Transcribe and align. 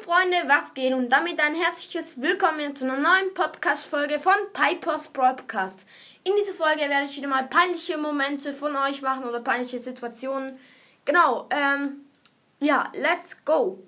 Freunde, 0.00 0.36
was 0.46 0.74
geht? 0.74 0.92
Und 0.92 1.10
damit 1.10 1.40
ein 1.40 1.54
herzliches 1.54 2.20
Willkommen 2.20 2.74
zu 2.74 2.84
einer 2.84 2.96
neuen 2.96 3.32
Podcast-Folge 3.34 4.18
von 4.18 4.34
Pipers 4.52 5.08
Broadcast. 5.08 5.86
In 6.24 6.32
dieser 6.38 6.52
Folge 6.52 6.80
werde 6.80 7.04
ich 7.04 7.16
wieder 7.16 7.28
mal 7.28 7.46
peinliche 7.46 7.96
Momente 7.96 8.54
von 8.54 8.74
euch 8.76 9.02
machen 9.02 9.24
oder 9.24 9.40
peinliche 9.40 9.78
Situationen. 9.78 10.58
Genau, 11.04 11.48
ähm, 11.50 12.06
ja, 12.60 12.90
let's 12.94 13.44
go. 13.44 13.82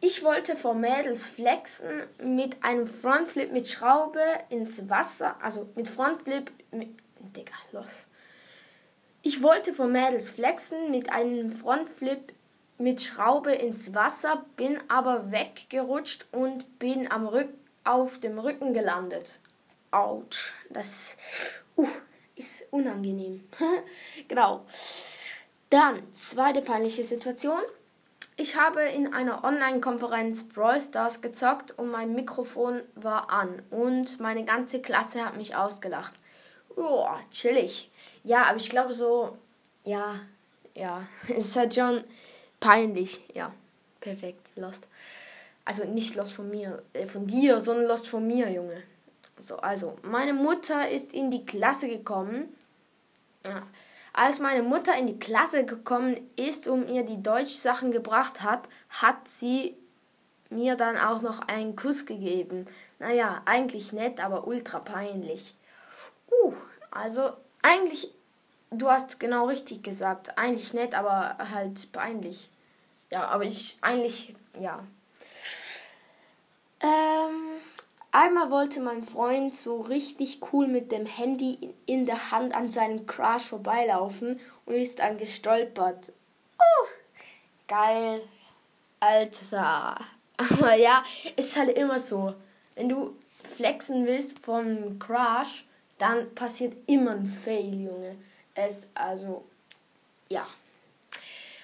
Ich 0.00 0.22
wollte 0.22 0.56
vor 0.56 0.74
Mädels 0.74 1.26
flexen 1.26 2.02
mit 2.22 2.62
einem 2.62 2.86
Frontflip 2.86 3.52
mit 3.52 3.66
Schraube 3.66 4.22
ins 4.48 4.88
Wasser, 4.88 5.36
also 5.42 5.68
mit 5.74 5.88
Frontflip, 5.88 6.50
mit, 6.70 6.88
Digga, 7.18 7.54
los. 7.72 8.06
Ich 9.22 9.42
wollte 9.42 9.74
vor 9.74 9.86
Mädels 9.86 10.30
flexen 10.30 10.90
mit 10.90 11.10
einem 11.10 11.52
Frontflip 11.52 12.32
mit 12.80 13.02
Schraube 13.02 13.52
ins 13.52 13.94
Wasser, 13.94 14.44
bin 14.56 14.78
aber 14.88 15.30
weggerutscht 15.30 16.26
und 16.32 16.78
bin 16.78 17.10
am 17.12 17.28
Rück 17.28 17.50
auf 17.84 18.18
dem 18.18 18.38
Rücken 18.38 18.72
gelandet. 18.72 19.38
Autsch, 19.90 20.54
das 20.70 21.16
uh, 21.76 21.86
ist 22.36 22.64
unangenehm. 22.70 23.44
genau. 24.28 24.64
Dann, 25.68 26.12
zweite 26.12 26.62
peinliche 26.62 27.04
Situation. 27.04 27.60
Ich 28.36 28.56
habe 28.56 28.80
in 28.80 29.12
einer 29.12 29.44
Online-Konferenz 29.44 30.44
Brawl 30.48 30.80
Stars 30.80 31.20
gezockt 31.20 31.78
und 31.78 31.90
mein 31.90 32.14
Mikrofon 32.14 32.80
war 32.94 33.30
an 33.30 33.60
und 33.70 34.18
meine 34.20 34.44
ganze 34.44 34.80
Klasse 34.80 35.24
hat 35.24 35.36
mich 35.36 35.54
ausgelacht. 35.54 36.14
Oh, 36.76 37.06
chillig. 37.30 37.90
Ja, 38.24 38.44
aber 38.44 38.56
ich 38.56 38.70
glaube 38.70 38.94
so, 38.94 39.36
ja, 39.84 40.20
ja, 40.74 41.06
es 41.28 41.48
ist 41.48 41.56
halt 41.56 41.74
schon 41.74 42.04
Peinlich, 42.60 43.20
ja. 43.34 43.52
Perfekt, 44.00 44.48
Lost. 44.56 44.86
Also 45.64 45.84
nicht 45.84 46.14
Lost 46.14 46.34
von 46.34 46.50
mir, 46.50 46.82
äh, 46.92 47.06
von 47.06 47.26
dir, 47.26 47.60
sondern 47.60 47.86
Lost 47.86 48.08
von 48.08 48.26
mir, 48.26 48.50
Junge. 48.50 48.82
So, 49.38 49.56
also, 49.56 49.96
meine 50.02 50.34
Mutter 50.34 50.88
ist 50.88 51.12
in 51.12 51.30
die 51.30 51.46
Klasse 51.46 51.88
gekommen. 51.88 52.54
Ja. 53.46 53.62
Als 54.12 54.38
meine 54.38 54.62
Mutter 54.62 54.96
in 54.98 55.06
die 55.06 55.18
Klasse 55.18 55.64
gekommen 55.64 56.16
ist 56.36 56.68
und 56.68 56.90
mir 56.90 57.04
die 57.04 57.22
Deutschsachen 57.22 57.90
gebracht 57.92 58.42
hat, 58.42 58.68
hat 58.88 59.28
sie 59.28 59.76
mir 60.50 60.74
dann 60.76 60.98
auch 60.98 61.22
noch 61.22 61.40
einen 61.46 61.76
Kuss 61.76 62.06
gegeben. 62.06 62.66
Naja, 62.98 63.40
eigentlich 63.44 63.92
nett, 63.92 64.22
aber 64.22 64.46
ultra 64.46 64.80
peinlich. 64.80 65.54
Uh, 66.30 66.54
also 66.90 67.30
eigentlich 67.62 68.12
du 68.70 68.88
hast 68.88 69.20
genau 69.20 69.46
richtig 69.46 69.82
gesagt. 69.82 70.38
Eigentlich 70.38 70.72
nett, 70.74 70.94
aber 70.94 71.36
halt 71.50 71.92
peinlich. 71.92 72.50
Ja, 73.10 73.26
aber 73.28 73.44
ich 73.44 73.76
eigentlich, 73.80 74.34
ja. 74.58 74.84
Ähm, 76.80 77.58
einmal 78.12 78.50
wollte 78.50 78.80
mein 78.80 79.02
Freund 79.02 79.54
so 79.54 79.80
richtig 79.80 80.40
cool 80.52 80.66
mit 80.66 80.92
dem 80.92 81.06
Handy 81.06 81.74
in 81.86 82.06
der 82.06 82.30
Hand 82.30 82.54
an 82.54 82.70
seinem 82.70 83.06
Crush 83.06 83.46
vorbeilaufen 83.46 84.40
und 84.64 84.74
ist 84.74 85.00
dann 85.00 85.18
gestolpert. 85.18 86.12
Oh, 86.58 86.86
geil. 87.66 88.22
Alter. 89.00 89.98
Aber 90.36 90.74
ja, 90.74 91.02
ist 91.36 91.56
halt 91.56 91.76
immer 91.76 91.98
so. 91.98 92.34
Wenn 92.74 92.88
du 92.88 93.16
flexen 93.28 94.06
willst 94.06 94.38
vom 94.38 94.98
Crush, 94.98 95.64
dann 95.98 96.34
passiert 96.34 96.76
immer 96.86 97.12
ein 97.12 97.26
Fail, 97.26 97.74
Junge 97.74 98.16
es 98.54 98.90
also, 98.94 99.44
ja. 100.28 100.46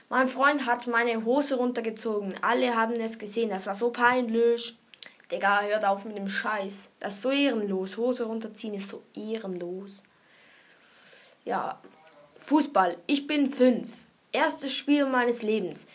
Mein 0.08 0.28
Freund 0.28 0.66
hat 0.66 0.86
meine 0.86 1.24
Hose 1.24 1.56
runtergezogen. 1.56 2.34
Alle 2.40 2.76
haben 2.76 3.00
es 3.00 3.18
gesehen. 3.18 3.50
Das 3.50 3.66
war 3.66 3.74
so 3.74 3.90
peinlich. 3.90 4.76
Digga, 5.30 5.62
hört 5.62 5.84
auf 5.84 6.04
mit 6.04 6.16
dem 6.16 6.28
Scheiß. 6.28 6.90
Das 7.00 7.14
ist 7.14 7.22
so 7.22 7.30
ehrenlos. 7.32 7.96
Hose 7.96 8.24
runterziehen 8.24 8.74
ist 8.74 8.88
so 8.90 9.02
ehrenlos. 9.14 10.04
Ja. 11.44 11.80
Fußball. 12.38 12.98
Ich 13.08 13.26
bin 13.26 13.50
fünf. 13.50 13.90
Erstes 14.30 14.74
Spiel 14.74 15.06
meines 15.06 15.42
Lebens. 15.42 15.86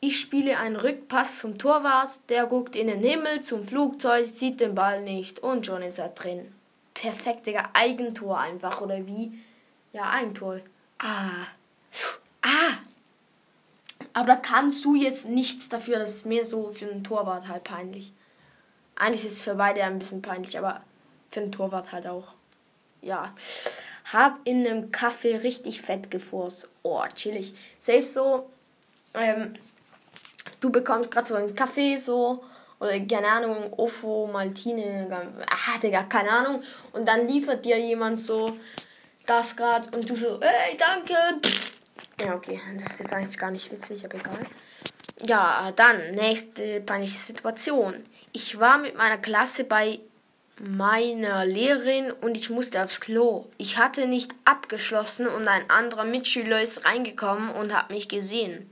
Ich 0.00 0.18
spiele 0.18 0.58
einen 0.58 0.76
Rückpass 0.76 1.38
zum 1.38 1.58
Torwart. 1.58 2.10
Der 2.28 2.46
guckt 2.46 2.74
in 2.74 2.88
den 2.88 3.00
Himmel 3.00 3.42
zum 3.42 3.66
Flugzeug, 3.66 4.26
sieht 4.26 4.58
den 4.58 4.74
Ball 4.74 5.02
nicht 5.02 5.40
und 5.40 5.66
schon 5.66 5.82
ist 5.82 5.98
er 5.98 6.08
drin. 6.08 6.52
Perfekt, 6.94 7.46
Digga. 7.46 7.70
Eigentor 7.74 8.38
einfach, 8.38 8.80
oder 8.80 9.06
wie? 9.06 9.38
Ja, 9.92 10.10
Eigentor. 10.10 10.60
Ah. 10.98 11.46
Ah. 12.42 12.78
Aber 14.12 14.26
da 14.26 14.36
kannst 14.36 14.84
du 14.84 14.94
jetzt 14.94 15.28
nichts 15.28 15.68
dafür. 15.68 15.98
Das 15.98 16.10
ist 16.10 16.26
mehr 16.26 16.44
so 16.44 16.70
für 16.70 16.90
einen 16.90 17.04
Torwart 17.04 17.48
halt 17.48 17.64
peinlich. 17.64 18.12
Eigentlich 18.96 19.24
ist 19.24 19.32
es 19.32 19.42
für 19.42 19.54
beide 19.54 19.82
ein 19.82 19.98
bisschen 19.98 20.22
peinlich, 20.22 20.58
aber 20.58 20.82
für 21.30 21.40
einen 21.40 21.52
Torwart 21.52 21.92
halt 21.92 22.06
auch. 22.06 22.28
Ja. 23.02 23.34
Hab 24.12 24.38
in 24.44 24.66
einem 24.66 24.92
Kaffee 24.92 25.36
richtig 25.36 25.80
fett 25.80 26.10
gefurzt. 26.10 26.68
Oh, 26.82 27.02
chillig. 27.14 27.54
Selbst 27.78 28.14
so, 28.14 28.50
ähm, 29.14 29.54
du 30.60 30.70
bekommst 30.70 31.10
gerade 31.10 31.26
so 31.28 31.34
einen 31.34 31.54
Kaffee 31.54 31.96
so 31.96 32.44
oder 32.80 32.98
keine 33.00 33.28
Ahnung, 33.28 33.72
Ofo, 33.74 34.26
Maltine, 34.26 35.06
ah, 35.10 35.78
Digga, 35.78 36.02
keine 36.04 36.30
Ahnung. 36.30 36.62
Und 36.92 37.06
dann 37.06 37.28
liefert 37.28 37.64
dir 37.64 37.78
jemand 37.78 38.18
so 38.18 38.56
das 39.30 39.56
gerade 39.56 39.96
und 39.96 40.08
du 40.08 40.16
so, 40.16 40.40
ey, 40.40 40.76
danke. 40.76 41.14
Ja, 42.20 42.34
okay, 42.34 42.60
das 42.76 42.92
ist 42.92 43.00
jetzt 43.00 43.12
eigentlich 43.12 43.38
gar 43.38 43.50
nicht 43.50 43.70
witzig, 43.70 44.04
aber 44.04 44.16
egal. 44.16 44.46
Ja, 45.22 45.72
dann, 45.76 46.12
nächste 46.12 46.80
peinliche 46.80 47.18
Situation. 47.18 47.94
Ich 48.32 48.58
war 48.58 48.78
mit 48.78 48.96
meiner 48.96 49.18
Klasse 49.18 49.64
bei 49.64 50.00
meiner 50.58 51.46
Lehrerin 51.46 52.10
und 52.10 52.36
ich 52.36 52.50
musste 52.50 52.82
aufs 52.82 53.00
Klo. 53.00 53.46
Ich 53.56 53.78
hatte 53.78 54.06
nicht 54.06 54.34
abgeschlossen 54.44 55.26
und 55.26 55.46
ein 55.48 55.70
anderer 55.70 56.04
Mitschüler 56.04 56.60
ist 56.60 56.84
reingekommen 56.84 57.50
und 57.50 57.74
hat 57.74 57.90
mich 57.90 58.08
gesehen. 58.08 58.70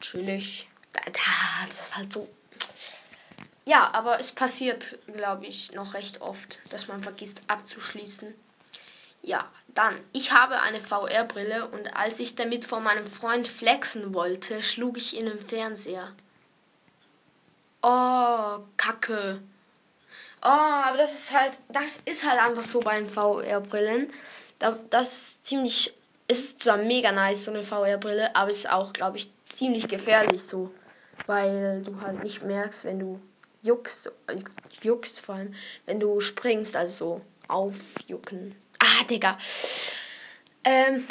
Chillig. 0.00 0.68
Das 0.92 1.80
ist 1.80 1.96
halt 1.96 2.12
so. 2.12 2.28
Ja, 3.64 3.90
aber 3.92 4.20
es 4.20 4.32
passiert, 4.32 4.98
glaube 5.06 5.46
ich, 5.46 5.72
noch 5.72 5.94
recht 5.94 6.20
oft, 6.20 6.60
dass 6.70 6.88
man 6.88 7.02
vergisst 7.02 7.42
abzuschließen. 7.46 8.34
Ja, 9.22 9.50
dann. 9.74 9.96
Ich 10.12 10.32
habe 10.32 10.60
eine 10.60 10.80
VR-Brille 10.80 11.68
und 11.68 11.94
als 11.96 12.20
ich 12.20 12.36
damit 12.36 12.64
vor 12.64 12.80
meinem 12.80 13.06
Freund 13.06 13.46
flexen 13.46 14.14
wollte, 14.14 14.62
schlug 14.62 14.96
ich 14.96 15.16
in 15.16 15.26
den 15.26 15.40
Fernseher. 15.40 16.12
Oh, 17.82 18.60
Kacke. 18.76 19.40
Oh, 20.42 20.48
aber 20.48 20.96
das 20.96 21.12
ist 21.12 21.32
halt, 21.32 21.58
das 21.68 21.98
ist 21.98 22.28
halt 22.28 22.40
einfach 22.40 22.62
so 22.62 22.80
bei 22.80 22.98
den 22.98 23.08
VR-Brillen. 23.08 24.10
Das 24.58 25.12
ist 25.12 25.46
ziemlich, 25.46 25.94
ist 26.28 26.62
zwar 26.62 26.78
mega 26.78 27.12
nice, 27.12 27.44
so 27.44 27.50
eine 27.50 27.62
VR-Brille, 27.62 28.34
aber 28.34 28.50
ist 28.50 28.70
auch, 28.70 28.92
glaube 28.92 29.18
ich, 29.18 29.30
ziemlich 29.44 29.86
gefährlich 29.88 30.42
so. 30.42 30.72
Weil 31.26 31.82
du 31.82 32.00
halt 32.00 32.22
nicht 32.22 32.42
merkst, 32.42 32.86
wenn 32.86 32.98
du 32.98 33.20
juckst, 33.62 34.10
juckst 34.82 35.20
vor 35.20 35.34
allem, 35.34 35.54
wenn 35.84 36.00
du 36.00 36.20
springst, 36.20 36.76
also 36.76 36.92
so 36.92 37.20
aufjucken. 37.48 38.54
Ah, 38.80 39.04
Digga. 39.08 39.38
Ähm, 40.64 41.06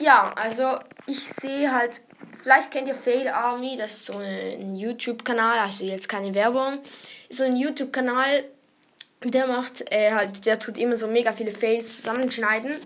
ja, 0.00 0.32
also 0.34 0.78
ich 1.06 1.22
sehe 1.22 1.72
halt, 1.72 2.00
vielleicht 2.32 2.70
kennt 2.70 2.88
ihr 2.88 2.94
Fail 2.94 3.28
Army, 3.28 3.76
das 3.76 3.92
ist 3.92 4.06
so 4.06 4.18
ein 4.18 4.74
YouTube-Kanal, 4.74 5.58
also 5.60 5.84
jetzt 5.84 6.08
keine 6.08 6.34
Werbung. 6.34 6.78
So 7.30 7.44
ein 7.44 7.56
YouTube-Kanal, 7.56 8.44
der 9.24 9.46
macht 9.46 9.90
äh, 9.92 10.12
halt, 10.12 10.44
der 10.44 10.58
tut 10.58 10.78
immer 10.78 10.96
so 10.96 11.06
mega 11.06 11.32
viele 11.32 11.52
Fails 11.52 11.96
zusammenschneiden. 11.96 12.78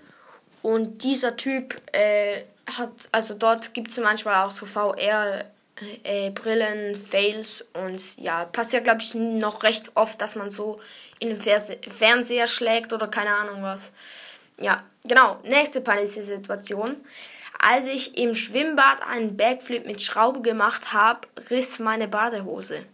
Und 0.62 1.02
dieser 1.02 1.36
Typ 1.36 1.80
äh, 1.92 2.42
hat, 2.76 2.90
also 3.12 3.34
dort 3.34 3.72
gibt 3.72 3.90
es 3.90 3.98
manchmal 3.98 4.44
auch 4.44 4.50
so 4.50 4.66
VR 4.66 5.44
äh, 6.02 6.32
Fails 6.94 7.64
und 7.74 8.02
ja, 8.18 8.44
passiert 8.46 8.84
glaube 8.84 9.02
ich 9.02 9.14
noch 9.14 9.62
recht 9.62 9.90
oft, 9.94 10.20
dass 10.20 10.36
man 10.36 10.50
so 10.50 10.80
in 11.18 11.28
den 11.28 11.40
Fernseher 11.40 12.46
schlägt 12.46 12.92
oder 12.92 13.08
keine 13.08 13.34
Ahnung 13.34 13.62
was. 13.62 13.92
Ja, 14.58 14.84
genau. 15.04 15.38
Nächste 15.44 15.80
peinliche 15.80 16.24
Situation. 16.24 16.96
Als 17.58 17.86
ich 17.86 18.18
im 18.18 18.34
Schwimmbad 18.34 19.02
einen 19.02 19.36
Backflip 19.36 19.86
mit 19.86 20.02
Schraube 20.02 20.42
gemacht 20.42 20.92
habe, 20.92 21.26
riss 21.50 21.78
meine 21.78 22.08
Badehose. 22.08 22.84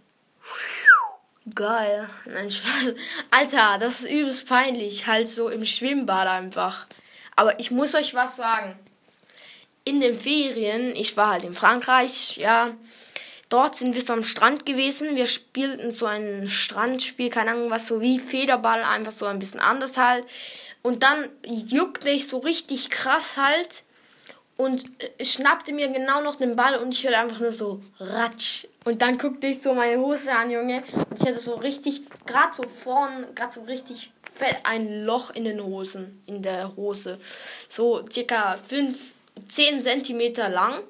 Geil. 1.55 2.09
Nein, 2.27 2.51
Spaß. 2.51 2.95
Alter, 3.31 3.79
das 3.79 4.01
ist 4.01 4.11
übelst 4.11 4.49
peinlich. 4.49 5.07
Halt 5.07 5.29
so 5.29 5.49
im 5.49 5.65
Schwimmbad 5.65 6.29
einfach. 6.29 6.87
Aber 7.35 7.59
ich 7.59 7.71
muss 7.71 7.95
euch 7.95 8.15
was 8.15 8.37
sagen. 8.37 8.79
In 9.85 10.01
den 10.01 10.15
Ferien, 10.15 10.95
ich 10.95 11.17
war 11.17 11.31
halt 11.31 11.45
in 11.45 11.55
Frankreich, 11.55 12.37
ja. 12.37 12.73
Dort 13.49 13.77
sind 13.77 13.95
wir 13.95 14.03
so 14.03 14.13
am 14.13 14.23
Strand 14.23 14.65
gewesen. 14.65 15.17
Wir 15.17 15.27
spielten 15.27 15.91
so 15.91 16.07
ein 16.07 16.49
Strandspiel, 16.49 17.29
keine 17.29 17.51
Ahnung 17.51 17.71
was, 17.71 17.89
so 17.89 18.01
wie 18.01 18.21
Federball, 18.21 18.83
einfach 18.85 19.13
so 19.13 19.27
ein 19.27 19.41
bisschen 19.41 19.61
anders 19.61 19.97
halt. 19.97 20.25
Und 20.83 21.03
dann 21.03 21.29
juckte 21.45 22.11
ich 22.11 22.29
so 22.29 22.39
richtig 22.39 22.91
krass 22.91 23.37
halt 23.37 23.85
und 24.57 24.85
schnappte 25.21 25.73
mir 25.73 25.89
genau 25.89 26.21
noch 26.23 26.35
den 26.37 26.57
Ball 26.57 26.77
und 26.77 26.91
ich 26.91 27.05
hörte 27.05 27.19
einfach 27.19 27.41
nur 27.41 27.53
so 27.53 27.83
Ratsch. 27.99 28.67
Und 28.85 29.01
dann 29.01 29.17
guckte 29.17 29.47
ich 29.47 29.63
so 29.63 29.75
meine 29.75 30.01
Hose 30.01 30.33
an, 30.33 30.51
Junge. 30.51 30.83
Und 31.11 31.21
ich 31.21 31.27
hatte 31.27 31.39
so 31.39 31.55
richtig, 31.55 32.03
gerade 32.27 32.53
so 32.53 32.65
vorn, 32.65 33.27
gerade 33.35 33.53
so 33.53 33.63
richtig 33.63 34.13
fett 34.31 34.57
ein 34.65 35.05
Loch 35.05 35.31
in 35.31 35.45
den 35.45 35.63
Hosen, 35.63 36.23
in 36.27 36.43
der 36.43 36.75
Hose. 36.77 37.19
So 37.69 38.05
circa 38.11 38.57
5, 38.57 38.99
10 39.49 39.81
Zentimeter 39.81 40.49
lang. 40.49 40.83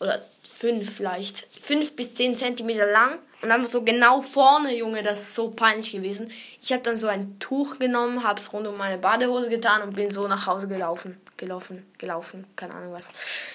Oder 0.00 0.22
5 0.62 0.94
vielleicht. 0.94 1.44
5 1.60 1.96
bis 1.96 2.14
10 2.14 2.36
Zentimeter 2.36 2.86
lang. 2.86 3.18
Und 3.42 3.50
einfach 3.50 3.66
so 3.66 3.82
genau 3.82 4.20
vorne, 4.20 4.72
Junge, 4.76 5.02
das 5.02 5.22
ist 5.22 5.34
so 5.34 5.50
peinlich 5.50 5.90
gewesen. 5.90 6.30
Ich 6.60 6.72
habe 6.72 6.84
dann 6.84 6.96
so 6.96 7.08
ein 7.08 7.40
Tuch 7.40 7.80
genommen, 7.80 8.22
habe 8.22 8.38
es 8.38 8.52
rund 8.52 8.68
um 8.68 8.76
meine 8.76 8.96
Badehose 8.96 9.48
getan 9.48 9.82
und 9.82 9.96
bin 9.96 10.12
so 10.12 10.28
nach 10.28 10.46
Hause 10.46 10.68
gelaufen. 10.68 11.20
Gelaufen, 11.36 11.84
gelaufen, 11.98 12.46
keine 12.54 12.74
Ahnung 12.74 12.92
was. 12.92 13.10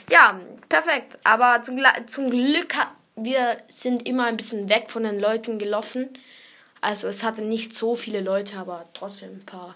Ja, 0.10 0.38
perfekt. 0.68 1.18
Aber 1.24 1.62
zum, 1.62 1.80
zum 2.08 2.30
Glück 2.30 2.76
hat, 2.76 2.90
wir 3.16 3.62
sind 3.70 4.06
immer 4.06 4.26
ein 4.26 4.36
bisschen 4.36 4.68
weg 4.68 4.90
von 4.90 5.04
den 5.04 5.18
Leuten 5.18 5.60
gelaufen. 5.60 6.10
Also 6.82 7.08
es 7.08 7.24
hatte 7.24 7.42
nicht 7.42 7.74
so 7.74 7.96
viele 7.96 8.20
Leute, 8.20 8.58
aber 8.58 8.86
trotzdem 8.94 9.30
ein 9.32 9.46
paar. 9.46 9.76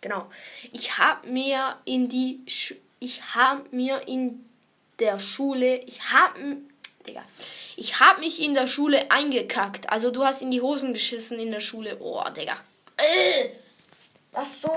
Genau. 0.00 0.30
Ich 0.72 0.96
habe 0.96 1.28
mir 1.28 1.76
in 1.84 2.08
die 2.08 2.40
Sch 2.48 2.72
ich 3.00 3.34
habe 3.34 3.64
mir 3.70 4.08
in 4.08 4.46
der 4.98 5.18
Schule, 5.18 5.76
ich 5.76 6.12
habe 6.12 6.58
Digga. 7.06 7.22
Ich 7.76 8.00
habe 8.00 8.20
mich 8.20 8.42
in 8.42 8.54
der 8.54 8.66
Schule 8.66 9.10
eingekackt. 9.10 9.90
Also 9.90 10.10
du 10.10 10.24
hast 10.24 10.42
in 10.42 10.50
die 10.50 10.60
Hosen 10.60 10.92
geschissen 10.92 11.38
in 11.38 11.50
der 11.50 11.60
Schule. 11.60 11.96
Oh, 12.00 12.22
Digga. 12.30 12.56
Äh, 12.96 13.50
das 14.32 14.60
so. 14.60 14.70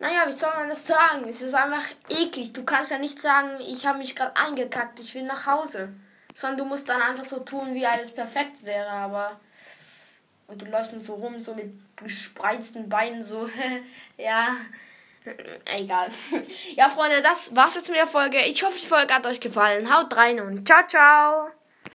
Naja, 0.00 0.24
wie 0.26 0.32
soll 0.32 0.50
man 0.54 0.68
das 0.68 0.86
sagen? 0.86 1.28
Es 1.28 1.42
ist 1.42 1.54
einfach 1.54 1.84
eklig. 2.08 2.52
Du 2.52 2.64
kannst 2.64 2.90
ja 2.90 2.98
nicht 2.98 3.20
sagen, 3.20 3.60
ich 3.60 3.84
habe 3.86 3.98
mich 3.98 4.14
gerade 4.14 4.36
eingekackt, 4.36 5.00
ich 5.00 5.14
will 5.14 5.24
nach 5.24 5.46
Hause. 5.46 5.92
Sondern 6.34 6.58
du 6.58 6.64
musst 6.66 6.88
dann 6.88 7.02
einfach 7.02 7.24
so 7.24 7.40
tun, 7.40 7.74
wie 7.74 7.84
alles 7.84 8.12
perfekt 8.12 8.64
wäre, 8.64 8.88
aber. 8.88 9.40
Und 10.46 10.62
du 10.62 10.66
läufst 10.66 10.92
dann 10.92 11.00
so 11.00 11.14
rum, 11.14 11.40
so 11.40 11.54
mit 11.54 11.72
gespreizten 11.96 12.88
Beinen, 12.88 13.24
so. 13.24 13.50
ja. 14.16 14.56
Egal. 15.64 16.08
Ja, 16.76 16.88
Freunde, 16.88 17.22
das 17.22 17.54
war's 17.54 17.74
jetzt 17.74 17.88
mit 17.88 17.98
der 17.98 18.06
Folge. 18.06 18.40
Ich 18.46 18.62
hoffe, 18.62 18.78
die 18.80 18.86
Folge 18.86 19.12
hat 19.12 19.26
euch 19.26 19.40
gefallen. 19.40 19.94
Haut 19.94 20.14
rein 20.16 20.40
und 20.40 20.66
ciao, 20.66 20.86
ciao. 20.86 21.57